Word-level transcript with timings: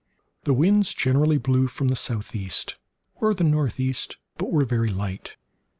The 0.45 0.53
winds 0.55 0.95
generally 0.95 1.37
blew 1.37 1.67
from 1.67 1.89
the 1.89 1.95
southeast, 1.95 2.75
or 3.13 3.35
the 3.35 3.43
northeast, 3.43 4.17
but 4.35 4.49
were 4.51 4.65
very 4.65 4.89
light. 4.89 5.35